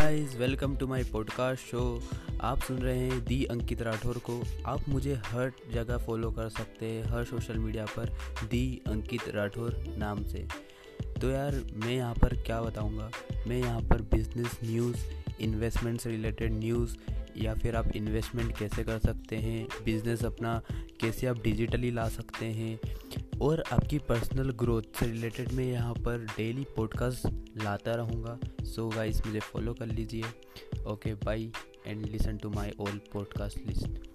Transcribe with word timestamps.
Guys 0.00 0.36
welcome 0.36 0.76
to 0.76 0.86
my 0.86 1.04
podcast 1.04 1.62
show 1.62 2.02
आप 2.40 2.58
सुन 2.58 2.78
रहे 2.78 2.98
हैं 2.98 3.24
दी 3.24 3.44
अंकित 3.44 3.82
राठौर 3.82 4.18
को। 4.18 4.42
आप 4.66 4.88
मुझे 4.88 5.14
हर 5.14 5.52
जगह 5.72 5.96
फॉलो 5.96 6.30
कर 6.30 6.48
सकते 6.48 6.86
हैं, 6.86 7.04
हर 7.04 7.24
सोशल 7.24 7.58
मीडिया 7.58 7.86
पर 7.86 8.08
दी 8.44 8.82
अंकित 8.86 9.28
राठौर 9.28 9.94
नाम 9.98 10.24
से। 10.24 10.48
तो 11.20 11.30
यार, 11.30 11.62
मैं 11.74 11.92
यहाँ 11.92 12.14
पर 12.14 12.36
क्या 12.36 12.62
बताऊँगा? 12.62 13.10
मैं 13.46 13.58
यहाँ 13.58 13.80
पर 13.80 14.02
बिज़नेस 14.02 14.58
न्यूज़ 14.64 14.96
इन्वेस्टमेंट 15.40 16.00
से 16.00 16.10
रिलेटेड 16.10 16.52
न्यूज़ 16.52 16.96
या 17.36 17.54
फिर 17.54 17.76
आप 17.76 17.86
इन्वेस्टमेंट 17.96 18.58
कैसे 18.58 18.84
कर 18.84 18.98
सकते 18.98 19.36
हैं 19.36 19.66
बिज़नेस 19.84 20.24
अपना 20.24 20.62
कैसे 21.00 21.26
आप 21.26 21.42
डिजिटली 21.42 21.90
ला 21.90 22.08
सकते 22.08 22.46
हैं, 22.46 22.78
और 23.40 23.62
आपकी 23.72 23.98
पर्सनल 23.98 24.50
ग्रोथ 24.50 24.82
से 25.00 25.06
रिलेटेड 25.06 25.52
मैं 25.52 25.64
यहाँ 25.64 25.94
पर 25.94 26.26
डेली 26.36 26.66
पॉडकास्ट 26.76 27.26
लाता 27.64 27.94
रहूँगा। 27.94 28.38
सो 28.64 28.88
गाइस 28.88 29.26
मुझे 29.26 29.40
फॉलो 29.40 29.74
कर 29.74 29.86
लीजिए। 29.86 30.24
Okay 30.86 31.14
bye 31.14 31.50
and 31.86 32.06
listen 32.06 32.36
to 32.36 32.50
my 32.50 32.72
all 32.80 33.00
podcast 33.12 33.66
list 33.66 34.09